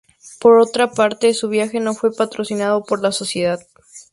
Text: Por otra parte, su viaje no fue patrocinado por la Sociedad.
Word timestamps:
Por 0.39 0.57
otra 0.57 0.89
parte, 0.89 1.31
su 1.35 1.47
viaje 1.47 1.79
no 1.79 1.93
fue 1.93 2.11
patrocinado 2.11 2.83
por 2.83 3.03
la 3.03 3.11
Sociedad. 3.11 3.59